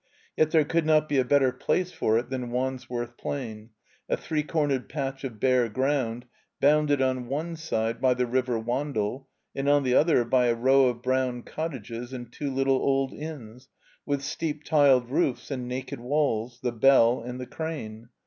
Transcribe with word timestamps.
Yet 0.35 0.49
there 0.49 0.65
could 0.65 0.87
not 0.87 1.07
be 1.07 1.19
a 1.19 1.23
better 1.23 1.51
place 1.51 1.91
for 1.91 2.17
it 2.17 2.31
than 2.31 2.49
Wandsworth 2.49 3.17
Plain, 3.17 3.69
a 4.09 4.17
three 4.17 4.41
cornered 4.41 4.89
patch 4.89 5.23
of 5.23 5.39
bare 5.39 5.69
ground, 5.69 6.25
botmded 6.59 7.07
on 7.07 7.27
one 7.27 7.55
side 7.55 8.01
by 8.01 8.15
the 8.15 8.25
river 8.25 8.57
Wandle, 8.59 9.27
and 9.55 9.69
on 9.69 9.83
the 9.83 9.93
other 9.93 10.25
by 10.25 10.47
a 10.47 10.55
row 10.55 10.85
of 10.87 11.03
brown 11.03 11.43
cottages 11.43 12.13
and 12.13 12.31
two 12.31 12.49
little 12.51 12.77
old 12.81 13.13
inns, 13.13 13.69
with 14.03 14.23
steep 14.23 14.63
tiled 14.63 15.11
roofs 15.11 15.51
and 15.51 15.67
naked 15.67 15.99
walls, 15.99 16.59
''The 16.63 16.79
Bell" 16.81 17.21
and 17.21 17.39
''The 17.39 17.45
Crane." 17.51 18.09